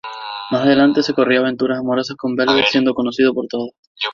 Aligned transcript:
Más 0.49 0.63
adelante, 0.65 1.03
se 1.03 1.13
correría 1.13 1.41
aventuras 1.41 1.77
amorosas 1.77 2.17
con 2.17 2.33
Velvet, 2.35 2.65
siendo 2.65 2.95
conocidos 2.95 3.35
por 3.35 3.45
todos. 3.47 3.69